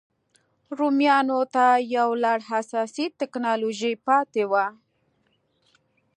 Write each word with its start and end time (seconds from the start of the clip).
رومیانو 0.77 1.39
ته 1.53 1.65
یو 1.95 2.09
لړ 2.23 2.39
اساسي 2.59 3.05
ټکنالوژۍ 3.19 3.93
پاتې 4.07 4.43
وو. 4.51 4.65